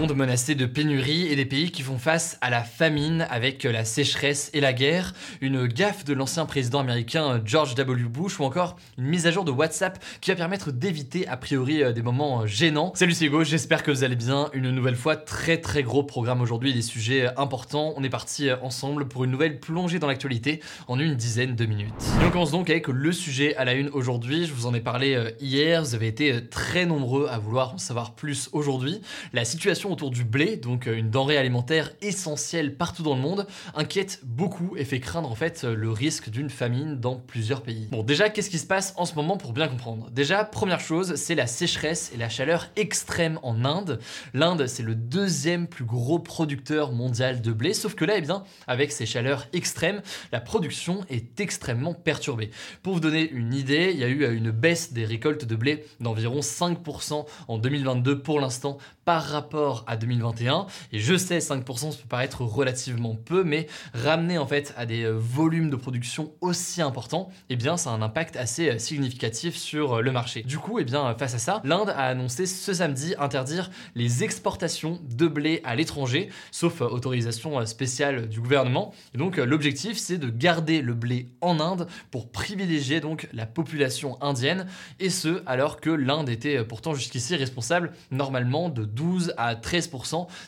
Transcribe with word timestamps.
Monde 0.00 0.16
menacé 0.16 0.54
de 0.54 0.64
pénurie 0.64 1.26
et 1.26 1.36
des 1.36 1.44
pays 1.44 1.70
qui 1.70 1.82
font 1.82 1.98
face 1.98 2.38
à 2.40 2.48
la 2.48 2.62
famine 2.62 3.26
avec 3.28 3.64
la 3.64 3.84
sécheresse 3.84 4.50
et 4.54 4.60
la 4.60 4.72
guerre, 4.72 5.12
une 5.42 5.66
gaffe 5.66 6.06
de 6.06 6.14
l'ancien 6.14 6.46
président 6.46 6.80
américain 6.80 7.42
George 7.44 7.74
W. 7.74 8.04
Bush 8.04 8.40
ou 8.40 8.44
encore 8.44 8.78
une 8.96 9.04
mise 9.04 9.26
à 9.26 9.30
jour 9.30 9.44
de 9.44 9.50
WhatsApp 9.50 10.02
qui 10.22 10.30
va 10.30 10.36
permettre 10.36 10.72
d'éviter 10.72 11.28
a 11.28 11.36
priori 11.36 11.82
euh, 11.82 11.92
des 11.92 12.00
moments 12.00 12.40
euh, 12.40 12.46
gênants. 12.46 12.92
Salut 12.94 13.12
c'est 13.12 13.26
Hugo, 13.26 13.44
j'espère 13.44 13.82
que 13.82 13.90
vous 13.90 14.02
allez 14.02 14.16
bien. 14.16 14.48
Une 14.54 14.70
nouvelle 14.70 14.96
fois, 14.96 15.16
très 15.16 15.58
très 15.58 15.82
gros 15.82 16.02
programme 16.02 16.40
aujourd'hui, 16.40 16.72
des 16.72 16.80
sujets 16.80 17.26
euh, 17.26 17.32
importants. 17.36 17.92
On 17.94 18.02
est 18.02 18.08
parti 18.08 18.50
ensemble 18.62 19.06
pour 19.06 19.24
une 19.24 19.30
nouvelle 19.30 19.60
plongée 19.60 19.98
dans 19.98 20.06
l'actualité 20.06 20.62
en 20.88 20.98
une 20.98 21.14
dizaine 21.14 21.56
de 21.56 21.66
minutes. 21.66 21.92
On 22.24 22.30
commence 22.30 22.52
donc 22.52 22.70
avec 22.70 22.88
le 22.88 23.12
sujet 23.12 23.54
à 23.56 23.66
la 23.66 23.74
une 23.74 23.90
aujourd'hui. 23.90 24.46
Je 24.46 24.54
vous 24.54 24.64
en 24.64 24.72
ai 24.72 24.80
parlé 24.80 25.34
hier, 25.40 25.82
vous 25.82 25.94
avez 25.94 26.06
été 26.06 26.46
très 26.46 26.86
nombreux 26.86 27.26
à 27.30 27.38
vouloir 27.38 27.74
en 27.74 27.78
savoir 27.78 28.14
plus 28.14 28.48
aujourd'hui. 28.54 29.02
La 29.34 29.44
situation 29.44 29.89
autour 29.90 30.10
du 30.10 30.24
blé, 30.24 30.56
donc 30.56 30.86
euh, 30.86 30.96
une 30.96 31.10
denrée 31.10 31.36
alimentaire 31.36 31.92
essentielle 32.02 32.76
partout 32.76 33.02
dans 33.02 33.14
le 33.14 33.20
monde, 33.20 33.46
inquiète 33.74 34.20
beaucoup 34.24 34.76
et 34.76 34.84
fait 34.84 35.00
craindre 35.00 35.30
en 35.30 35.34
fait 35.34 35.64
euh, 35.64 35.74
le 35.74 35.90
risque 35.90 36.30
d'une 36.30 36.50
famine 36.50 37.00
dans 37.00 37.16
plusieurs 37.16 37.62
pays. 37.62 37.88
Bon, 37.90 38.02
déjà, 38.02 38.30
qu'est-ce 38.30 38.50
qui 38.50 38.58
se 38.58 38.66
passe 38.66 38.94
en 38.96 39.04
ce 39.04 39.14
moment 39.14 39.36
pour 39.36 39.52
bien 39.52 39.68
comprendre? 39.68 40.10
Déjà, 40.10 40.44
première 40.44 40.80
chose, 40.80 41.14
c'est 41.16 41.34
la 41.34 41.46
sécheresse 41.46 42.10
et 42.14 42.16
la 42.16 42.28
chaleur 42.28 42.68
extrême 42.76 43.38
en 43.42 43.64
Inde. 43.64 44.00
L'Inde, 44.34 44.66
c'est 44.66 44.82
le 44.82 44.94
deuxième 44.94 45.66
plus 45.66 45.84
gros 45.84 46.18
producteur 46.18 46.92
mondial 46.92 47.40
de 47.40 47.52
blé, 47.52 47.74
sauf 47.74 47.94
que 47.94 48.04
là, 48.04 48.14
eh 48.16 48.20
bien, 48.20 48.44
avec 48.66 48.92
ces 48.92 49.06
chaleurs 49.06 49.46
extrêmes, 49.52 50.02
la 50.32 50.40
production 50.40 51.04
est 51.08 51.40
extrêmement 51.40 51.94
perturbée. 51.94 52.50
Pour 52.82 52.94
vous 52.94 53.00
donner 53.00 53.30
une 53.30 53.54
idée, 53.54 53.90
il 53.92 54.00
y 54.00 54.04
a 54.04 54.08
eu 54.08 54.24
euh, 54.24 54.34
une 54.34 54.50
baisse 54.50 54.92
des 54.92 55.04
récoltes 55.04 55.44
de 55.44 55.56
blé 55.56 55.84
d'environ 56.00 56.40
5% 56.40 57.24
en 57.48 57.58
2022 57.58 58.22
pour 58.22 58.40
l'instant 58.40 58.78
par 59.04 59.24
rapport 59.24 59.79
à 59.86 59.96
2021. 59.96 60.66
Et 60.92 60.98
je 60.98 61.16
sais, 61.16 61.38
5% 61.38 61.92
ça 61.92 61.98
peut 61.98 62.08
paraître 62.08 62.42
relativement 62.42 63.14
peu, 63.14 63.44
mais 63.44 63.66
ramener 63.94 64.38
en 64.38 64.46
fait 64.46 64.74
à 64.76 64.86
des 64.86 65.04
euh, 65.04 65.12
volumes 65.12 65.70
de 65.70 65.76
production 65.76 66.32
aussi 66.40 66.82
importants, 66.82 67.30
eh 67.48 67.56
bien 67.56 67.76
ça 67.76 67.90
a 67.90 67.92
un 67.92 68.02
impact 68.02 68.36
assez 68.36 68.70
euh, 68.70 68.78
significatif 68.78 69.56
sur 69.56 69.94
euh, 69.94 70.00
le 70.02 70.12
marché. 70.12 70.42
Du 70.42 70.58
coup, 70.58 70.78
eh 70.78 70.84
bien 70.84 71.14
face 71.18 71.34
à 71.34 71.38
ça, 71.38 71.60
l'Inde 71.64 71.90
a 71.90 72.06
annoncé 72.06 72.46
ce 72.46 72.72
samedi 72.72 73.14
interdire 73.18 73.70
les 73.94 74.24
exportations 74.24 75.00
de 75.16 75.28
blé 75.28 75.60
à 75.64 75.74
l'étranger, 75.76 76.28
sauf 76.50 76.80
autorisation 76.80 77.64
spéciale 77.66 78.28
du 78.28 78.40
gouvernement. 78.40 78.92
Et 79.14 79.18
donc 79.18 79.36
l'objectif, 79.36 79.98
c'est 79.98 80.18
de 80.18 80.28
garder 80.28 80.82
le 80.82 80.94
blé 80.94 81.28
en 81.40 81.60
Inde 81.60 81.86
pour 82.10 82.30
privilégier 82.30 83.00
donc 83.00 83.28
la 83.32 83.46
population 83.46 84.22
indienne, 84.22 84.66
et 84.98 85.10
ce 85.10 85.42
alors 85.46 85.80
que 85.80 85.90
l'Inde 85.90 86.28
était 86.28 86.64
pourtant 86.64 86.94
jusqu'ici 86.94 87.36
responsable 87.36 87.92
normalement 88.10 88.68
de 88.68 88.84
12 88.84 89.34
à 89.36 89.54
13% 89.54 89.69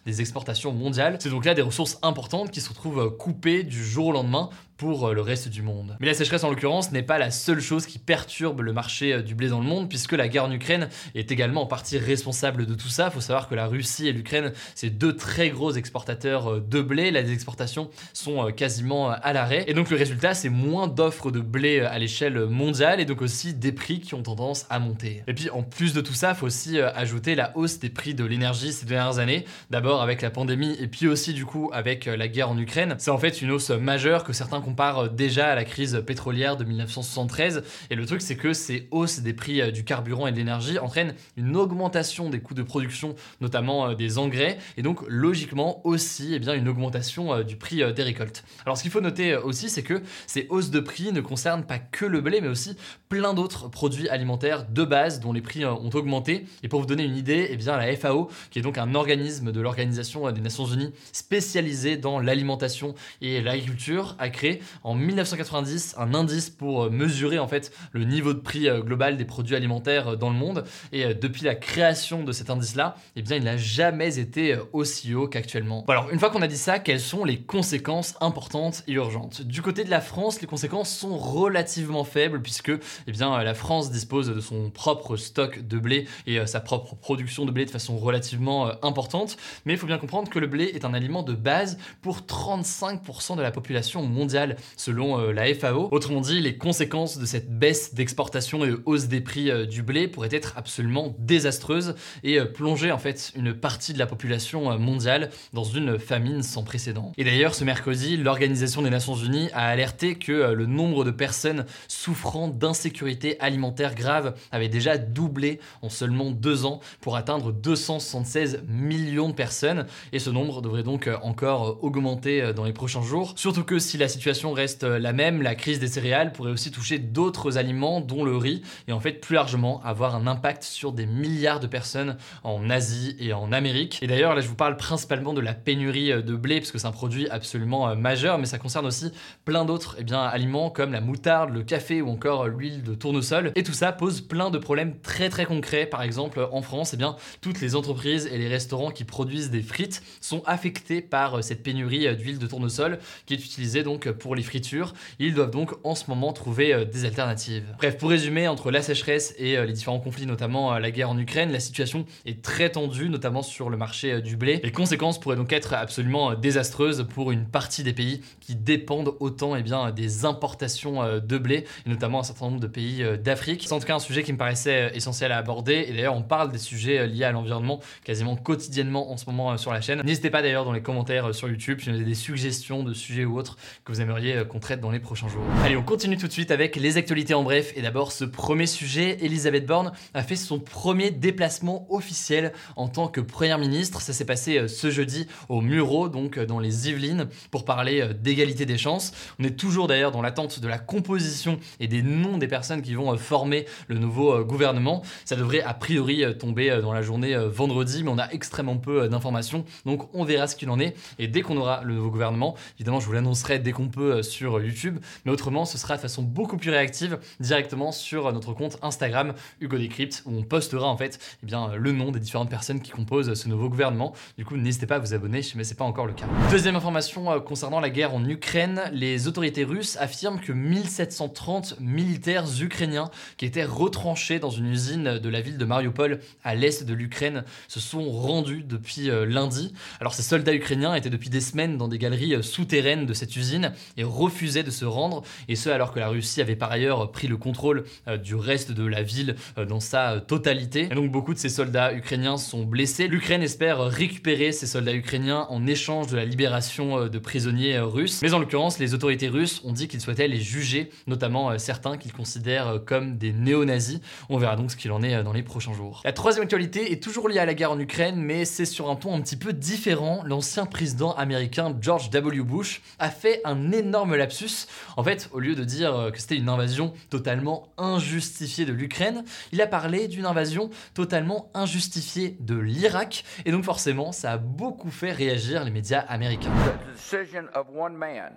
des 0.07 0.21
exportations 0.21 0.73
mondiales. 0.73 1.17
C'est 1.21 1.31
donc 1.31 1.45
là 1.45 1.55
des 1.55 1.63
ressources 1.63 1.99
importantes 2.03 2.51
qui 2.51 2.61
se 2.61 2.69
retrouvent 2.69 3.17
coupées 3.17 3.63
du 3.63 3.85
jour 3.85 4.09
au 4.09 4.13
lendemain 4.13 4.51
euh, 4.83 5.13
le 5.13 5.21
reste 5.21 5.49
du 5.49 5.63
monde. 5.63 5.97
Mais 6.01 6.07
la 6.07 6.15
sécheresse 6.15 6.45
en 6.45 6.51
l'occurrence 6.51 6.93
n'est 6.93 7.03
pas 7.03 7.19
la 7.19 7.31
seule 7.31 7.61
chose 7.61 7.87
qui 7.87 7.99
perturbe 7.99 8.61
le 8.61 8.73
marché 8.73 9.13
euh, 9.13 9.23
du 9.23 9.35
blé 9.35 9.49
dans 9.49 9.61
le 9.61 9.67
monde, 9.67 9.89
puisque 9.89 10.13
la 10.13 10.29
guerre 10.29 10.45
en 10.45 10.53
Ukraine 10.53 10.89
est 11.15 11.31
également 11.31 11.63
en 11.63 11.67
partie 11.67 11.99
responsable 11.99 12.67
de 12.67 12.75
tout 12.75 12.89
ça. 12.89 13.11
Faut 13.11 13.21
savoir 13.21 13.49
que 13.49 13.55
la 13.55 13.67
Russie 13.67 14.09
et 14.09 14.13
l'Ukraine, 14.13 14.53
c'est 14.75 14.91
deux 14.91 15.17
très 15.17 15.51
gros 15.51 15.73
exportateurs 15.73 16.55
euh, 16.55 16.61
de 16.61 16.83
blé. 16.83 17.11
Les 17.11 17.33
exportations 17.33 17.91
sont 18.13 18.51
quasiment 18.53 19.11
à 19.11 19.33
l'arrêt. 19.33 19.65
Et 19.69 19.75
donc 19.75 19.91
le 19.91 19.97
résultat, 19.97 20.35
c'est 20.35 20.49
moins 20.49 20.89
d'offres 20.89 21.31
de 21.31 21.41
blé 21.41 21.81
à 21.81 21.99
l'échelle 21.99 22.47
mondiale 22.47 23.01
et 23.01 23.05
donc 23.05 23.23
aussi 23.23 23.55
des 23.55 23.73
prix 23.73 24.01
qui 24.01 24.15
ont 24.15 24.23
tendance 24.23 24.67
à 24.71 24.79
monter. 24.79 25.23
Et 25.27 25.35
puis 25.35 25.51
en 25.51 25.63
plus 25.63 25.93
de 25.93 26.01
tout 26.01 26.15
ça, 26.15 26.35
faut 26.35 26.47
aussi 26.47 26.81
ajouter 26.81 27.35
la 27.35 27.57
hausse 27.57 27.79
des 27.79 27.91
prix 27.91 28.15
de 28.15 28.25
l'énergie 28.25 28.73
ces 28.73 28.87
dernières 28.87 29.19
années. 29.19 29.45
D'abord 29.71 30.03
avec 30.03 30.23
la 30.23 30.31
pandémie 30.31 30.77
et 30.81 30.89
puis 30.89 31.07
aussi 31.07 31.33
du 31.33 31.45
coup 31.45 31.71
avec 31.73 32.07
la 32.07 32.29
guerre 32.29 32.51
en 32.51 32.59
Ukraine. 32.59 32.97
C'est 32.99 33.11
en 33.11 33.19
fait 33.19 33.43
une 33.43 33.51
hausse 33.51 33.71
majeure 33.71 34.25
que 34.25 34.33
certains 34.33 34.61
compare 34.73 35.05
euh, 35.05 35.09
déjà 35.09 35.49
à 35.49 35.55
la 35.55 35.65
crise 35.65 36.03
pétrolière 36.07 36.57
de 36.57 36.65
1973. 36.65 37.63
Et 37.91 37.95
le 37.95 38.07
truc, 38.07 38.23
c'est 38.23 38.37
que 38.37 38.55
ces 38.55 38.89
hausses 38.91 39.21
des 39.21 39.35
prix 39.35 39.61
euh, 39.61 39.71
du 39.71 39.85
carburant 39.85 40.27
et 40.27 40.33
de 40.33 40.39
l'énergie 40.39 40.79
entraînent 40.79 41.15
une 41.37 41.57
augmentation 41.57 42.31
des 42.31 42.41
coûts 42.41 42.55
de 42.55 42.63
production, 42.63 43.15
notamment 43.43 43.89
euh, 43.91 43.95
des 43.95 44.17
engrais, 44.17 44.57
et 44.79 44.83
donc 44.83 45.01
logiquement 45.09 45.87
aussi 45.87 46.33
eh 46.33 46.39
bien, 46.39 46.55
une 46.55 46.69
augmentation 46.69 47.43
du 47.43 47.57
prix 47.57 47.83
des 47.93 48.03
récoltes. 48.03 48.45
Alors 48.65 48.79
ce 48.79 48.83
qu'il 48.83 48.91
faut 48.91 49.03
noter 49.03 49.37
aussi, 49.37 49.69
c'est 49.69 49.83
que 49.83 50.01
ces 50.27 50.47
hausses 50.49 50.71
de 50.71 50.81
prix 50.81 51.13
ne 51.13 51.21
concernent 51.21 51.65
pas 51.65 51.79
que 51.79 52.07
le 52.07 52.23
blé, 52.23 52.41
mais 52.41 52.49
aussi 52.49 52.77
plein 53.11 53.35
d'autres 53.35 53.69
produits 53.69 54.09
alimentaires 54.09 54.65
de 54.67 54.85
base 54.85 55.21
dont 55.21 55.35
les 55.35 55.43
prix 55.43 55.67
ont 55.67 55.91
augmenté. 55.93 56.47
Et 56.63 56.69
pour 56.69 56.81
vous 56.81 56.87
donner 56.87 57.05
une 57.05 57.17
idée, 57.17 57.49
eh 57.51 57.57
bien, 57.57 57.77
la 57.77 57.95
FAO, 57.97 58.31
qui 58.51 58.59
est 58.59 58.63
donc 58.63 58.79
un 58.79 58.95
organisme 58.95 59.53
de 59.53 59.61
l'Organisation 59.61 60.31
des 60.31 60.41
Nations 60.41 60.67
Unies 60.67 60.93
spécialisé 61.13 61.97
dans 61.97 62.21
l'alimentation 62.21 62.95
et 63.21 63.43
l'agriculture, 63.43 64.17
a 64.19 64.31
créé 64.31 64.62
en 64.85 64.95
1990 64.95 65.95
un 65.99 66.15
indice 66.15 66.51
pour 66.51 66.85
euh, 66.85 66.91
mesurer 66.91 67.39
en 67.39 67.49
fait 67.49 67.73
le 67.93 68.05
niveau 68.05 68.35
de 68.35 68.41
prix 68.41 68.69
euh, 68.69 68.81
global 68.81 69.17
des 69.17 69.25
produits 69.25 69.57
alimentaires 69.57 70.09
euh, 70.09 70.17
dans 70.17 70.31
le 70.31 70.37
monde. 70.37 70.65
Et 70.93 71.15
depuis 71.15 71.45
la 71.45 71.55
création 71.55 72.25
de 72.25 72.33
cet 72.33 72.51
indice-là, 72.51 72.97
eh 73.17 73.23
bien, 73.23 73.37
il 73.37 73.45
n'a 73.45 73.57
jamais 73.57 74.19
été 74.19 74.57
aussi 74.73 75.15
haut 75.15 75.29
qu'actuellement. 75.29 75.85
alors, 75.89 76.11
une 76.11 76.19
fois 76.19 76.31
qu'on 76.31 76.43
a 76.43 76.47
dit 76.47 76.57
ça, 76.57 76.79
quelles 76.79 77.01
sont 77.01 77.25
les 77.25 77.41
conséquences 77.41 78.15
importantes 78.21 78.85
et 78.87 78.93
urgentes? 78.93 79.43
Du 79.43 79.63
côté 79.63 79.85
de 79.85 79.91
la 79.91 80.01
France, 80.01 80.41
les 80.41 80.47
conséquences 80.47 80.95
sont 80.95 81.17
relativement 81.17 82.05
faibles 82.05 82.43
puisque 82.43 82.73
eh 83.07 83.13
bien, 83.13 83.43
la 83.43 83.55
France 83.55 83.91
dispose 83.91 84.29
de 84.29 84.41
son 84.41 84.71
propre 84.71 85.17
stock 85.17 85.67
de 85.67 85.79
blé 85.79 86.07
et 86.27 86.45
sa 86.47 86.61
propre 86.61 86.95
production 86.97 87.45
de 87.45 87.51
blé 87.51 87.65
de 87.65 87.71
façon 87.71 87.97
relativement 87.97 88.71
importante. 88.85 89.37
Mais 89.65 89.73
il 89.75 89.79
faut 89.79 89.87
bien 89.87 89.99
comprendre 89.99 90.31
que 90.31 90.39
le 90.39 90.47
blé 90.47 90.65
est 90.65 90.85
un 90.85 90.95
aliment 90.95 91.23
de 91.23 91.35
base 91.35 91.79
pour 92.01 92.21
35% 92.21 93.37
de 93.37 93.43
la 93.43 93.51
population 93.51 94.03
mondiale 94.03 94.52
selon 94.77 95.19
euh, 95.19 95.33
la 95.33 95.53
FAO. 95.55 95.89
Autrement 95.91 96.21
dit, 96.21 96.41
les 96.41 96.57
conséquences 96.57 97.19
de 97.19 97.27
cette 97.27 97.51
baisse 97.59 97.95
d'exportation 97.95 98.65
et 98.65 98.75
hausse 98.85 99.07
des 99.07 99.21
prix 99.21 99.51
euh, 99.51 99.67
du 99.67 99.83
blé 99.83 100.09
pourraient 100.09 100.29
être 100.33 100.55
absolument 100.57 101.15
désastreuses 101.19 101.95
et 102.23 102.39
euh, 102.39 102.45
plonger 102.45 102.93
en 102.93 102.99
fait 102.99 103.33
une 103.37 103.55
partie 103.55 103.93
de 103.93 103.99
la 103.99 104.07
population 104.07 104.79
mondiale 104.79 105.31
dans 105.53 105.65
une 105.65 105.99
famine 105.99 106.43
sans 106.43 106.63
précédent. 106.63 107.13
Et 107.17 107.25
d'ailleurs, 107.25 107.55
ce 107.55 107.65
mercredi, 107.65 108.17
l'Organisation 108.17 108.83
des 108.83 108.91
Nations 108.91 109.15
Unies 109.15 109.49
a 109.53 109.67
alerté 109.67 110.15
que 110.15 110.53
le 110.53 110.67
nombre 110.67 111.05
de 111.05 111.11
personnes 111.11 111.65
souffrant 111.89 112.49
d'insécurité 112.49 113.39
alimentaire 113.41 113.95
grave 113.95 114.35
avait 114.51 114.69
déjà 114.69 114.99
doublé 114.99 115.61
en 115.83 115.89
seulement 115.89 116.31
deux 116.31 116.65
ans 116.65 116.81
pour 117.01 117.17
atteindre 117.17 117.53
276 117.53 118.63
millions 118.69 119.29
de 119.29 119.35
personnes 119.35 119.87
et 120.13 120.19
ce 120.19 120.31
nombre 120.31 120.63
devrait 120.63 120.83
donc 120.83 121.09
encore 121.23 121.79
augmenter 121.83 122.53
dans 122.55 122.65
les 122.65 122.73
prochains 122.73 123.03
jours. 123.03 123.35
Surtout 123.37 123.65
que 123.65 123.79
si 123.79 123.99
la 123.99 124.09
situation 124.09 124.32
reste 124.53 124.85
euh, 124.85 124.99
la 124.99 125.13
même, 125.13 125.43
la 125.43 125.55
crise 125.55 125.79
des 125.79 125.87
céréales 125.87 126.33
pourrait 126.33 126.51
aussi 126.51 126.71
toucher 126.71 126.99
d'autres 126.99 127.59
aliments, 127.59 128.01
dont 128.01 128.25
le 128.25 128.37
riz, 128.37 128.63
et 128.89 128.93
en 128.93 129.01
fait 129.01 129.13
plus 129.13 129.35
largement 129.35 129.83
avoir 129.85 130.15
un 130.15 130.27
impact 130.27 130.63
sur 130.63 130.93
des 130.93 131.07
milliards 131.07 131.61
de 131.61 131.67
personnes 131.67 132.17
en 132.43 132.71
Asie 132.71 133.17
et 133.19 133.33
en 133.33 133.53
Amérique. 133.53 133.99
Et 134.03 134.07
d'ailleurs, 134.07 134.35
là 134.35 134.41
je 134.41 134.49
vous 134.49 134.55
parle 134.55 134.77
principalement 134.77 135.35
de 135.35 135.41
la 135.41 135.55
pénurie 135.55 136.13
euh, 136.13 136.23
de 136.23 136.35
blé, 136.35 136.61
parce 136.61 136.73
que 136.73 136.79
c'est 136.79 136.87
un 136.87 136.93
produit 136.93 137.29
absolument 137.29 137.89
euh, 137.89 137.95
majeur, 137.95 138.39
mais 138.39 138.47
ça 138.47 138.59
concerne 138.59 138.87
aussi 138.87 139.13
plein 139.45 139.65
d'autres 139.65 139.97
eh 139.99 140.13
aliments 140.13 140.71
comme 140.71 140.93
la 140.93 141.01
moutarde, 141.01 141.51
le 141.51 141.63
café 141.63 142.03
ou 142.03 142.09
encore 142.09 142.49
l'huile 142.49 142.83
de 142.83 142.95
tournesol. 142.95 143.53
Et 143.55 143.63
tout 143.63 143.73
ça 143.73 143.93
pose 143.93 144.21
plein 144.21 144.51
de 144.51 144.59
problèmes 144.59 144.99
très 145.01 145.29
très 145.29 145.45
concrets. 145.45 145.87
Par 145.87 146.03
exemple, 146.03 146.49
en 146.51 146.63
France, 146.63 146.93
eh 146.95 146.97
bien, 146.97 147.17
toutes 147.41 147.61
les 147.61 147.77
entreprises 147.77 148.27
et 148.27 148.39
les 148.39 148.49
restaurants 148.49 148.91
qui 148.91 149.05
produisent 149.05 149.51
des 149.51 149.63
frites 149.63 150.03
sont 150.21 150.43
affectés 150.47 151.01
par 151.03 151.43
cette 151.45 151.63
pénurie 151.63 152.15
d'huile 152.17 152.39
de 152.39 152.47
tournesol 152.47 152.99
qui 153.27 153.35
est 153.35 153.45
utilisée 153.45 153.83
donc 153.83 154.11
pour 154.23 154.37
les 154.37 154.43
fritures. 154.43 154.95
Ils 155.19 155.35
doivent 155.35 155.51
donc 155.51 155.73
en 155.85 155.95
ce 155.95 156.05
moment 156.09 156.33
trouver 156.33 156.87
des 156.87 157.05
alternatives. 157.05 157.65
Bref, 157.77 157.99
pour 157.99 158.11
résumer, 158.11 158.47
entre 158.47 158.71
la 158.71 158.81
sécheresse 158.81 159.35
et 159.37 159.57
les 159.67 159.73
différents 159.73 159.99
conflits, 159.99 160.27
notamment 160.27 160.79
la 160.79 160.91
guerre 160.91 161.11
en 161.11 161.19
Ukraine, 161.19 161.51
la 161.51 161.61
situation 161.61 162.07
est 162.25 162.41
très 162.43 162.71
tendue, 162.71 163.09
notamment 163.09 163.43
sur 163.43 163.69
le 163.69 163.77
marché 163.77 164.23
du 164.23 164.37
blé. 164.37 164.61
Les 164.63 164.71
conséquences 164.71 165.19
pourraient 165.19 165.37
donc 165.37 165.53
être 165.53 165.75
absolument 165.75 166.35
désastreuses 166.35 167.05
pour 167.13 167.33
une 167.33 167.47
partie 167.47 167.83
des 167.83 167.93
pays 167.93 168.23
qui 168.41 168.55
dépendent 168.55 169.15
autant 169.19 169.57
eh 169.57 169.63
bien, 169.63 169.91
des 169.91 170.25
importations 170.25 171.19
de 171.19 171.39
blé, 171.39 171.65
et 171.87 171.91
notamment 171.91 172.21
un 172.21 172.25
certain 172.25 172.47
nombre 172.47 172.61
de 172.61 172.69
pays 172.69 173.05
d'Afrique. 173.23 173.65
C'est 173.67 173.73
en 173.73 173.81
tout 173.81 173.87
cas 173.87 173.97
un 173.97 173.99
sujet 173.99 174.23
qui 174.23 174.33
me 174.33 174.39
paraissait 174.39 174.93
essentiel 174.95 175.33
à 175.33 175.39
aborder, 175.39 175.87
et 175.89 175.93
d'ailleurs 175.93 176.15
on 176.15 176.23
parle 176.23 176.53
des 176.53 176.59
sujets 176.59 177.07
liés 177.09 177.25
à 177.25 177.33
l'environnement 177.33 177.81
quasiment 178.05 178.37
quotidiennement 178.37 179.11
en 179.11 179.17
ce 179.17 179.27
moment 179.27 179.57
sur 179.57 179.73
la 179.73 179.81
chaîne. 179.81 180.01
N'hésitez 180.05 180.31
pas 180.31 180.43
d'ailleurs 180.43 180.65
dans 180.65 180.73
les 180.73 180.83
commentaires 180.83 181.35
sur 181.35 181.49
YouTube 181.49 181.81
si 181.81 181.91
vous 181.91 181.97
avez 181.97 182.05
des 182.05 182.15
suggestions 182.15 182.85
de 182.85 182.95
sujets 182.95 183.25
ou 183.25 183.39
autres 183.39 183.57
que 183.85 183.93
vous 183.93 184.01
aimeriez 184.01 184.12
qu'on 184.49 184.59
traite 184.59 184.81
dans 184.81 184.91
les 184.91 185.01
prochains 185.01 185.29
jours. 185.29 185.43
Allez, 185.65 185.77
on 185.77 185.83
continue 185.83 186.17
tout 186.17 186.27
de 186.27 186.33
suite 186.33 186.51
avec 186.51 186.77
les 186.77 186.97
actualités 186.97 187.35
en 187.35 187.43
bref, 187.43 187.73
et 187.77 187.83
d'abord 187.83 188.13
ce 188.13 188.25
premier 188.25 188.67
sujet, 188.67 189.19
Elisabeth 189.25 189.67
Borne 189.67 189.93
a 190.15 190.23
fait 190.23 190.37
son 190.37 190.59
premier 190.59 191.11
déplacement 191.11 191.87
officiel 191.91 192.53
en 192.77 192.89
tant 192.89 193.09
que 193.09 193.21
première 193.21 193.59
ministre. 193.59 194.01
Ça 194.01 194.13
s'est 194.13 194.25
passé 194.25 194.69
ce 194.69 194.91
jeudi 194.91 195.27
au 195.49 195.61
Muro, 195.61 196.09
donc 196.09 196.39
dans 196.39 196.59
les 196.59 196.89
Yvelines, 196.89 197.29
pour 197.51 197.65
parler 197.65 198.11
d'égalité 198.21 198.67
des 198.67 198.79
chances. 198.79 199.13
On 199.39 199.45
est 199.45 199.59
toujours 199.59 199.87
d'ailleurs 199.87 200.13
dans 200.13 200.23
l'attente 200.23 200.61
de 200.61 200.69
la 200.69 200.79
composition 200.79 201.59
et 201.81 201.89
des 201.89 202.03
noms 202.03 202.39
des 202.39 202.49
personnes 202.49 202.83
qui 202.83 202.95
vont 202.95 203.17
former 203.17 203.67
le 203.89 203.99
nouveau 203.99 204.45
gouvernement. 204.45 205.03
Ça 205.25 205.37
devrait 205.37 205.63
a 205.63 205.75
priori 205.75 206.25
tomber 206.39 206.81
dans 206.83 206.93
la 206.93 207.03
journée 207.03 207.37
vendredi, 207.37 208.03
mais 208.03 208.11
on 208.11 208.19
a 208.19 208.29
extrêmement 208.31 208.77
peu 208.77 209.09
d'informations, 209.09 209.65
donc 209.87 210.09
on 210.15 210.25
verra 210.25 210.47
ce 210.47 210.57
qu'il 210.57 210.71
en 210.71 210.81
est. 210.81 210.97
Et 211.19 211.29
dès 211.29 211.43
qu'on 211.43 211.57
aura 211.57 211.83
le 211.85 211.95
nouveau 211.95 212.11
gouvernement, 212.11 212.57
évidemment, 212.77 213.01
je 213.01 213.07
vous 213.07 213.13
l'annoncerai 213.13 213.59
dès 213.59 213.73
qu'on 213.73 213.89
peut 213.89 214.02
sur 214.23 214.61
YouTube, 214.61 214.99
mais 215.25 215.33
autrement, 215.33 215.65
ce 215.65 215.79
sera 215.79 215.97
de 215.97 216.01
façon 216.01 216.23
beaucoup 216.23 216.57
plus 216.57 216.71
réactive 216.71 217.19
directement 217.41 217.93
sur 217.93 218.33
notre 218.33 218.53
compte 218.53 218.79
Instagram 218.83 219.35
Hugo 219.61 219.79
Decrypt, 219.79 220.23
où 220.27 220.37
on 220.37 220.43
postera 220.43 220.87
en 220.87 220.97
fait 220.97 221.19
eh 221.43 221.47
bien, 221.47 221.75
le 221.75 221.93
nom 221.93 222.11
des 222.11 222.21
différentes 222.21 222.51
personnes 222.51 222.81
qui 222.81 222.91
composent 222.91 223.35
ce 223.35 223.49
nouveau 223.49 223.69
gouvernement. 223.69 224.15
Du 224.39 224.45
coup, 224.45 224.57
n'hésitez 224.57 224.87
pas 224.87 224.97
à 224.97 224.99
vous 224.99 225.15
abonner, 225.15 225.41
mais 225.55 225.65
c'est 225.65 225.77
pas 225.77 225.85
encore 225.85 226.07
le 226.07 226.13
cas. 226.13 226.27
Deuxième 226.51 226.77
information 226.77 227.41
concernant 227.41 227.81
la 227.81 227.91
guerre 227.91 228.15
en 228.15 228.25
Ukraine, 228.25 228.83
les 228.93 229.29
autorités 229.29 229.65
russes 229.65 229.97
affirment 229.99 230.41
que 230.41 230.53
1730 230.53 231.81
militaires 231.81 232.45
ukrainiens 232.61 233.11
qui 233.37 233.47
étaient 233.47 233.65
retranchés 233.65 234.39
dans 234.39 234.51
une 234.51 234.67
usine 234.67 235.19
de 235.19 235.29
la 235.29 235.41
ville 235.41 235.59
de 235.59 235.65
Mariupol 235.65 236.21
à 236.45 236.55
l'est 236.55 236.85
de 236.85 236.95
l'Ukraine 236.95 237.45
se 237.69 237.81
sont 237.81 238.11
rendus 238.11 238.63
depuis 238.63 239.11
lundi. 239.27 239.73
Alors 240.01 240.15
ces 240.15 240.23
soldats 240.23 240.55
ukrainiens 240.55 240.95
étaient 240.95 241.11
depuis 241.11 241.31
des 241.31 241.41
semaines 241.41 241.77
dans 241.77 241.89
des 241.89 241.99
galeries 241.99 242.43
souterraines 242.43 243.07
de 243.07 243.15
cette 243.15 243.37
usine 243.37 243.73
et 243.97 244.05
refusaient 244.05 244.63
de 244.63 244.71
se 244.71 244.85
rendre, 244.85 245.23
et 245.49 245.57
ce 245.57 245.71
alors 245.71 245.93
que 245.93 246.01
la 246.01 246.09
Russie 246.09 246.41
avait 246.41 246.57
par 246.57 246.71
ailleurs 246.71 247.11
pris 247.13 247.29
le 247.29 247.37
contrôle 247.37 247.85
du 248.23 248.35
reste 248.35 248.73
de 248.73 248.85
la 248.85 249.03
ville 249.03 249.37
dans 249.69 249.81
sa 249.81 250.21
totalité. 250.21 250.89
Et 250.91 250.95
donc 250.95 251.11
beaucoup 251.11 251.35
de 251.35 251.39
ces 251.39 251.49
soldats 251.49 251.95
ukrainiens 251.95 252.37
sont 252.37 252.65
blessés. 252.65 253.09
L'Ukraine 253.09 253.43
espère 253.43 253.79
récupérer 253.81 254.53
ces 254.53 254.67
soldats 254.67 254.95
ukrainiens 254.95 255.47
en 255.51 255.67
échange 255.67 256.07
de 256.09 256.17
la 256.17 256.25
libération 256.25 257.09
de 257.09 257.19
prisonniers 257.19 257.79
russes. 257.79 258.21
Mais 258.23 258.35
en 258.35 258.39
l'occurrence, 258.39 258.79
les 258.79 258.95
autorités 258.95 259.29
russes 259.29 259.61
ont 259.65 259.73
dit 259.73 259.89
qu'ils 259.89 260.01
souhaitaient 260.01 260.29
les 260.29 260.41
juger, 260.41 260.91
notamment 261.07 261.59
certains 261.59 261.97
qu'ils 261.97 262.13
considèrent 262.13 262.81
comme 262.87 263.17
des 263.17 263.33
néo-nazis. 263.33 264.01
On 264.29 264.39
verra 264.39 264.57
donc 264.57 264.71
ce 264.71 264.77
qu'il 264.77 264.93
en 264.93 265.03
est 265.03 265.23
dans 265.23 265.33
les 265.33 265.43
prochains 265.43 265.75
jours. 265.75 266.03
La 266.05 266.13
troisième 266.13 266.45
actualité 266.45 266.93
est 266.93 267.03
toujours 267.03 267.29
liée 267.29 267.39
à 267.39 267.47
la 267.47 267.55
guerre 267.55 267.73
en 267.73 267.79
Ukraine, 267.79 268.17
mais 268.17 268.45
c'est 268.45 268.65
sur 268.65 268.91
un 268.91 268.97
ton 268.97 269.15
un 269.15 269.21
petit 269.21 269.37
peu 269.37 269.53
différent. 269.53 270.23
L'ancien 270.25 270.67
président 270.67 271.13
américain 271.13 271.77
George 271.81 272.11
W. 272.11 272.43
Bush 272.43 272.83
a 272.99 273.11
fait 273.11 273.41
un 273.45 273.73
énorme 273.73 273.82
lapsus. 273.91 274.67
En 274.97 275.03
fait, 275.03 275.29
au 275.33 275.41
lieu 275.41 275.55
de 275.55 275.65
dire 275.65 276.11
que 276.13 276.19
c'était 276.21 276.37
une 276.37 276.49
invasion 276.49 276.93
totalement 277.11 277.69
injustifiée 277.79 278.65
de 278.65 278.73
l'Ukraine, 278.73 279.25
il 279.53 279.61
a 279.61 279.67
parlé 279.67 280.09
d'une 280.09 280.27
invasion 280.27 280.71
totalement 280.95 281.51
injustifiée 281.55 282.37
de 282.41 282.57
l'Irak. 282.57 283.25
Et 283.45 283.53
donc 283.53 283.65
forcément, 283.65 284.13
ça 284.13 284.33
a 284.33 284.39
beaucoup 284.39 284.91
fait 284.91 285.13
réagir 285.13 285.65
les 285.65 285.71
médias 285.71 286.05
américains. 286.09 286.51
The 286.51 286.93
decision 286.93 287.49
of 287.55 287.67
one 287.75 287.97
man 287.97 288.33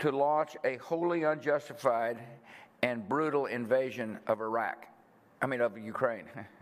to 0.00 0.10
launch 0.10 0.56
a 0.64 0.78
wholly 0.78 1.24
unjustified 1.24 2.16
and 2.82 3.02
invasion 3.50 4.18
of 4.26 4.40
Iraq. 4.40 4.88
I 5.42 5.46
mean, 5.46 5.60
of 5.60 5.76
Ukraine. 5.76 6.26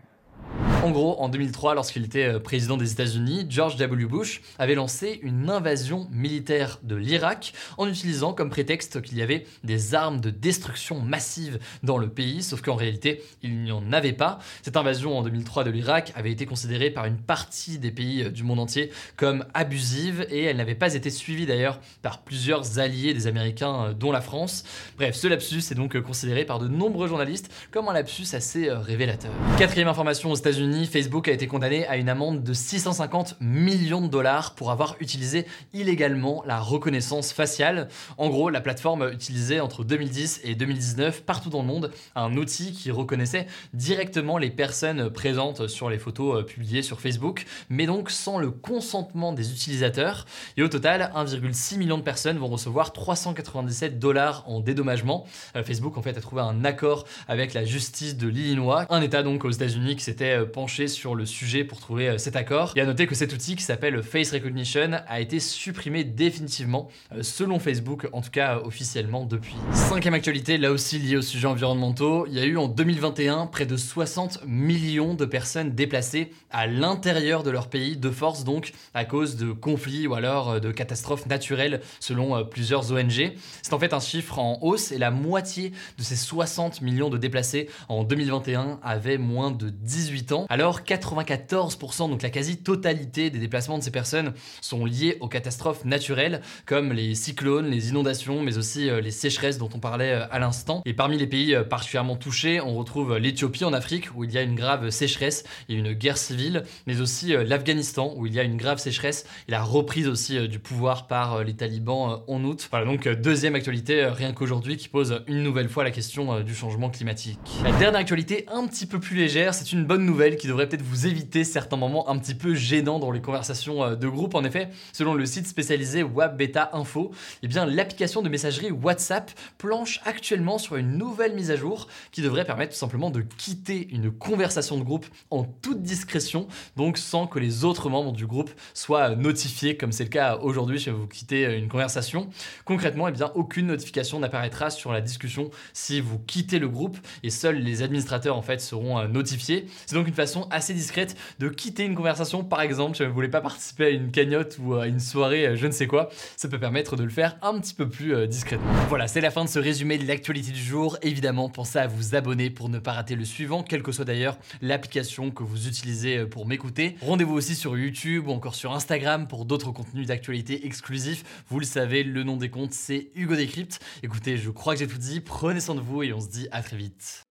En 0.83 0.89
gros, 0.89 1.15
en 1.21 1.29
2003, 1.29 1.75
lorsqu'il 1.75 2.05
était 2.05 2.39
président 2.39 2.75
des 2.75 2.91
États-Unis, 2.91 3.45
George 3.47 3.75
W. 3.75 4.05
Bush 4.05 4.41
avait 4.57 4.73
lancé 4.73 5.19
une 5.21 5.47
invasion 5.51 6.07
militaire 6.11 6.79
de 6.81 6.95
l'Irak 6.95 7.53
en 7.77 7.87
utilisant 7.87 8.33
comme 8.33 8.49
prétexte 8.49 8.99
qu'il 9.03 9.19
y 9.19 9.21
avait 9.21 9.45
des 9.63 9.93
armes 9.93 10.19
de 10.19 10.31
destruction 10.31 10.99
massive 10.99 11.59
dans 11.83 11.99
le 11.99 12.09
pays, 12.09 12.41
sauf 12.41 12.63
qu'en 12.63 12.73
réalité, 12.73 13.21
il 13.43 13.61
n'y 13.61 13.71
en 13.71 13.93
avait 13.93 14.11
pas. 14.11 14.39
Cette 14.63 14.75
invasion 14.75 15.15
en 15.15 15.21
2003 15.21 15.65
de 15.65 15.69
l'Irak 15.69 16.13
avait 16.15 16.31
été 16.31 16.47
considérée 16.47 16.89
par 16.89 17.05
une 17.05 17.17
partie 17.17 17.77
des 17.77 17.91
pays 17.91 18.31
du 18.31 18.41
monde 18.41 18.59
entier 18.59 18.89
comme 19.17 19.45
abusive 19.53 20.25
et 20.31 20.45
elle 20.45 20.57
n'avait 20.57 20.73
pas 20.73 20.95
été 20.95 21.11
suivie 21.11 21.45
d'ailleurs 21.45 21.79
par 22.01 22.23
plusieurs 22.23 22.79
alliés 22.79 23.13
des 23.13 23.27
Américains, 23.27 23.93
dont 23.93 24.11
la 24.11 24.21
France. 24.21 24.63
Bref, 24.97 25.13
ce 25.13 25.27
lapsus 25.27 25.61
est 25.69 25.75
donc 25.75 25.99
considéré 26.01 26.43
par 26.43 26.57
de 26.57 26.67
nombreux 26.67 27.07
journalistes 27.07 27.53
comme 27.69 27.87
un 27.87 27.93
lapsus 27.93 28.33
assez 28.33 28.71
révélateur. 28.71 29.31
Quatrième 29.59 29.87
information 29.87 30.31
aux 30.31 30.35
États-Unis, 30.35 30.70
Facebook 30.85 31.27
a 31.27 31.31
été 31.31 31.47
condamné 31.47 31.85
à 31.87 31.97
une 31.97 32.09
amende 32.09 32.43
de 32.43 32.53
650 32.53 33.37
millions 33.39 34.01
de 34.01 34.07
dollars 34.07 34.55
pour 34.55 34.71
avoir 34.71 34.95
utilisé 34.99 35.45
illégalement 35.73 36.43
la 36.45 36.59
reconnaissance 36.59 37.33
faciale. 37.33 37.87
En 38.17 38.29
gros, 38.29 38.49
la 38.49 38.61
plateforme 38.61 39.09
utilisait 39.11 39.59
entre 39.59 39.83
2010 39.83 40.41
et 40.43 40.55
2019 40.55 41.23
partout 41.23 41.49
dans 41.49 41.61
le 41.61 41.67
monde 41.67 41.91
un 42.15 42.35
outil 42.35 42.71
qui 42.73 42.91
reconnaissait 42.91 43.47
directement 43.73 44.37
les 44.37 44.49
personnes 44.49 45.09
présentes 45.09 45.67
sur 45.67 45.89
les 45.89 45.99
photos 45.99 46.45
publiées 46.45 46.83
sur 46.83 47.01
Facebook, 47.01 47.45
mais 47.69 47.85
donc 47.85 48.09
sans 48.09 48.37
le 48.37 48.51
consentement 48.51 49.33
des 49.33 49.51
utilisateurs. 49.51 50.25
Et 50.57 50.63
au 50.63 50.67
total, 50.67 51.11
1,6 51.15 51.77
million 51.77 51.97
de 51.97 52.03
personnes 52.03 52.37
vont 52.37 52.47
recevoir 52.47 52.93
397 52.93 53.99
dollars 53.99 54.43
en 54.47 54.59
dédommagement. 54.59 55.25
Facebook 55.65 55.97
en 55.97 56.01
fait 56.01 56.17
a 56.17 56.21
trouvé 56.21 56.41
un 56.41 56.65
accord 56.65 57.05
avec 57.27 57.53
la 57.53 57.65
justice 57.65 58.17
de 58.17 58.27
l'Illinois, 58.27 58.85
un 58.89 59.01
État 59.01 59.23
donc 59.23 59.45
aux 59.45 59.51
États-Unis 59.51 59.95
qui 59.95 60.03
s'était 60.03 60.45
sur 60.67 61.15
le 61.15 61.25
sujet 61.25 61.63
pour 61.63 61.79
trouver 61.79 62.17
cet 62.17 62.35
accord. 62.35 62.73
Et 62.75 62.81
à 62.81 62.85
noter 62.85 63.07
que 63.07 63.15
cet 63.15 63.33
outil 63.33 63.55
qui 63.55 63.63
s'appelle 63.63 64.01
Face 64.03 64.31
Recognition 64.31 64.91
a 65.07 65.19
été 65.19 65.39
supprimé 65.39 66.03
définitivement 66.03 66.89
selon 67.21 67.59
Facebook, 67.59 68.07
en 68.13 68.21
tout 68.21 68.29
cas 68.29 68.59
officiellement 68.59 69.25
depuis. 69.25 69.55
Cinquième 69.73 70.13
actualité, 70.13 70.57
là 70.57 70.71
aussi 70.71 70.99
liée 70.99 71.17
aux 71.17 71.21
sujets 71.21 71.47
environnementaux, 71.47 72.25
il 72.27 72.33
y 72.33 72.39
a 72.39 72.45
eu 72.45 72.57
en 72.57 72.67
2021 72.67 73.47
près 73.47 73.65
de 73.65 73.77
60 73.77 74.45
millions 74.45 75.13
de 75.13 75.25
personnes 75.25 75.71
déplacées 75.71 76.31
à 76.51 76.67
l'intérieur 76.67 77.43
de 77.43 77.49
leur 77.49 77.69
pays 77.69 77.97
de 77.97 78.09
force 78.09 78.43
donc 78.43 78.73
à 78.93 79.05
cause 79.05 79.35
de 79.35 79.51
conflits 79.51 80.07
ou 80.07 80.13
alors 80.13 80.61
de 80.61 80.71
catastrophes 80.71 81.25
naturelles 81.25 81.81
selon 81.99 82.45
plusieurs 82.45 82.91
ONG. 82.91 83.33
C'est 83.61 83.73
en 83.73 83.79
fait 83.79 83.93
un 83.93 83.99
chiffre 83.99 84.39
en 84.39 84.59
hausse 84.61 84.91
et 84.91 84.97
la 84.97 85.11
moitié 85.11 85.71
de 85.97 86.03
ces 86.03 86.15
60 86.15 86.81
millions 86.81 87.09
de 87.09 87.17
déplacés 87.17 87.69
en 87.89 88.03
2021 88.03 88.79
avaient 88.83 89.17
moins 89.17 89.51
de 89.51 89.69
18 89.69 90.31
ans. 90.31 90.45
Alors 90.51 90.81
94%, 90.81 92.09
donc 92.09 92.23
la 92.23 92.29
quasi-totalité 92.29 93.29
des 93.29 93.39
déplacements 93.39 93.77
de 93.77 93.83
ces 93.83 93.89
personnes 93.89 94.33
sont 94.59 94.83
liés 94.83 95.15
aux 95.21 95.29
catastrophes 95.29 95.85
naturelles 95.85 96.41
comme 96.65 96.91
les 96.91 97.15
cyclones, 97.15 97.67
les 97.67 97.87
inondations, 97.87 98.41
mais 98.41 98.57
aussi 98.57 98.89
les 98.89 99.11
sécheresses 99.11 99.57
dont 99.57 99.69
on 99.73 99.79
parlait 99.79 100.11
à 100.11 100.39
l'instant. 100.39 100.81
Et 100.85 100.91
parmi 100.91 101.17
les 101.17 101.27
pays 101.27 101.55
particulièrement 101.69 102.17
touchés, 102.17 102.59
on 102.59 102.75
retrouve 102.75 103.15
l'Éthiopie 103.15 103.63
en 103.63 103.71
Afrique 103.71 104.09
où 104.13 104.25
il 104.25 104.33
y 104.33 104.37
a 104.37 104.41
une 104.41 104.55
grave 104.55 104.89
sécheresse 104.89 105.45
et 105.69 105.75
une 105.75 105.93
guerre 105.93 106.17
civile, 106.17 106.63
mais 106.85 106.99
aussi 106.99 107.27
l'Afghanistan 107.27 108.13
où 108.17 108.25
il 108.25 108.33
y 108.33 108.39
a 108.41 108.43
une 108.43 108.57
grave 108.57 108.79
sécheresse 108.79 109.25
et 109.47 109.51
la 109.51 109.63
reprise 109.63 110.09
aussi 110.09 110.49
du 110.49 110.59
pouvoir 110.59 111.07
par 111.07 111.45
les 111.45 111.53
talibans 111.53 112.23
en 112.27 112.43
août. 112.43 112.67
Voilà 112.71 112.85
donc 112.85 113.07
deuxième 113.07 113.55
actualité 113.55 114.03
rien 114.03 114.33
qu'aujourd'hui 114.33 114.75
qui 114.75 114.89
pose 114.89 115.23
une 115.27 115.43
nouvelle 115.43 115.69
fois 115.69 115.85
la 115.85 115.91
question 115.91 116.41
du 116.41 116.53
changement 116.53 116.89
climatique. 116.89 117.39
La 117.63 117.71
dernière 117.71 118.01
actualité 118.01 118.45
un 118.51 118.67
petit 118.67 118.85
peu 118.85 118.99
plus 118.99 119.15
légère, 119.15 119.53
c'est 119.53 119.71
une 119.71 119.85
bonne 119.85 120.05
nouvelle 120.05 120.39
qui 120.41 120.47
devrait 120.47 120.67
peut-être 120.67 120.81
vous 120.81 121.05
éviter 121.05 121.43
certains 121.43 121.77
moments 121.77 122.09
un 122.09 122.17
petit 122.17 122.33
peu 122.33 122.55
gênants 122.55 122.97
dans 122.97 123.11
les 123.11 123.21
conversations 123.21 123.95
de 123.95 124.07
groupe. 124.07 124.33
En 124.33 124.43
effet, 124.43 124.69
selon 124.91 125.13
le 125.13 125.27
site 125.27 125.45
spécialisé 125.45 126.03
Beta 126.03 126.71
Info, 126.73 127.11
eh 127.43 127.47
bien 127.47 127.67
l'application 127.67 128.23
de 128.23 128.29
messagerie 128.29 128.71
WhatsApp 128.71 129.29
planche 129.59 130.01
actuellement 130.03 130.57
sur 130.57 130.77
une 130.77 130.97
nouvelle 130.97 131.35
mise 131.35 131.51
à 131.51 131.55
jour 131.55 131.87
qui 132.11 132.23
devrait 132.23 132.43
permettre 132.43 132.73
tout 132.73 132.79
simplement 132.79 133.11
de 133.11 133.21
quitter 133.21 133.87
une 133.91 134.09
conversation 134.09 134.79
de 134.79 134.83
groupe 134.83 135.05
en 135.29 135.43
toute 135.43 135.83
discrétion, 135.83 136.47
donc 136.75 136.97
sans 136.97 137.27
que 137.27 137.37
les 137.37 137.63
autres 137.63 137.91
membres 137.91 138.11
du 138.11 138.25
groupe 138.25 138.49
soient 138.73 139.15
notifiés 139.15 139.77
comme 139.77 139.91
c'est 139.91 140.05
le 140.05 140.09
cas 140.09 140.37
aujourd'hui 140.37 140.79
si 140.79 140.89
vous 140.89 141.05
quittez 141.05 141.55
une 141.55 141.67
conversation. 141.67 142.31
Concrètement, 142.65 143.07
eh 143.07 143.11
bien 143.11 143.31
aucune 143.35 143.67
notification 143.67 144.19
n'apparaîtra 144.19 144.71
sur 144.71 144.91
la 144.91 145.01
discussion 145.01 145.51
si 145.73 146.01
vous 146.01 146.17
quittez 146.17 146.57
le 146.57 146.67
groupe 146.67 146.97
et 147.21 147.29
seuls 147.29 147.59
les 147.59 147.83
administrateurs 147.83 148.35
en 148.35 148.41
fait 148.41 148.59
seront 148.59 149.07
notifiés. 149.07 149.67
C'est 149.85 149.95
donc 149.95 150.07
une 150.07 150.15
façon 150.15 150.30
assez 150.49 150.73
discrète 150.73 151.15
de 151.39 151.49
quitter 151.49 151.83
une 151.83 151.95
conversation, 151.95 152.43
par 152.43 152.61
exemple, 152.61 152.95
si 152.95 153.03
vous 153.03 153.09
ne 153.09 153.13
voulez 153.13 153.29
pas 153.29 153.41
participer 153.41 153.85
à 153.85 153.89
une 153.89 154.11
cagnotte 154.11 154.57
ou 154.61 154.75
à 154.75 154.87
une 154.87 154.99
soirée, 154.99 155.47
euh, 155.47 155.55
je 155.55 155.67
ne 155.67 155.71
sais 155.71 155.87
quoi, 155.87 156.09
ça 156.35 156.47
peut 156.47 156.59
permettre 156.59 156.95
de 156.95 157.03
le 157.03 157.09
faire 157.09 157.37
un 157.41 157.59
petit 157.59 157.73
peu 157.73 157.89
plus 157.89 158.13
euh, 158.13 158.27
discrètement. 158.27 158.71
Voilà, 158.89 159.07
c'est 159.07 159.21
la 159.21 159.31
fin 159.31 159.43
de 159.43 159.49
ce 159.49 159.59
résumé 159.59 159.97
de 159.97 160.07
l'actualité 160.07 160.51
du 160.51 160.61
jour. 160.61 160.97
Évidemment, 161.01 161.49
pensez 161.49 161.79
à 161.79 161.87
vous 161.87 162.15
abonner 162.15 162.49
pour 162.49 162.69
ne 162.69 162.79
pas 162.79 162.93
rater 162.93 163.15
le 163.15 163.25
suivant, 163.25 163.63
quelle 163.63 163.83
que 163.83 163.91
soit 163.91 164.05
d'ailleurs 164.05 164.37
l'application 164.61 165.31
que 165.31 165.43
vous 165.43 165.67
utilisez 165.67 166.19
euh, 166.19 166.25
pour 166.27 166.47
m'écouter. 166.47 166.95
Rendez-vous 167.01 167.33
aussi 167.33 167.55
sur 167.55 167.77
YouTube 167.77 168.27
ou 168.27 168.31
encore 168.31 168.55
sur 168.55 168.73
Instagram 168.73 169.27
pour 169.27 169.45
d'autres 169.45 169.71
contenus 169.71 170.07
d'actualité 170.07 170.65
exclusifs. 170.65 171.23
Vous 171.49 171.59
le 171.59 171.65
savez, 171.65 172.03
le 172.03 172.23
nom 172.23 172.37
des 172.37 172.49
comptes, 172.49 172.73
c'est 172.73 173.11
Hugo 173.15 173.35
Décrypte. 173.35 173.79
Écoutez, 174.03 174.37
je 174.37 174.49
crois 174.49 174.73
que 174.73 174.79
j'ai 174.79 174.87
tout 174.87 174.97
dit. 174.97 175.19
Prenez 175.19 175.59
soin 175.59 175.75
de 175.75 175.81
vous 175.81 176.03
et 176.03 176.13
on 176.13 176.19
se 176.19 176.29
dit 176.29 176.47
à 176.51 176.61
très 176.61 176.77
vite. 176.77 177.30